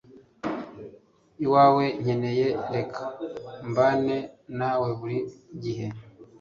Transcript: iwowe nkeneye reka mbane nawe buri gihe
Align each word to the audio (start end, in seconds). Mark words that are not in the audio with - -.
iwowe 1.45 1.85
nkeneye 2.01 2.47
reka 2.75 3.03
mbane 3.69 4.17
nawe 4.57 4.87
buri 4.99 5.19
gihe 5.63 5.85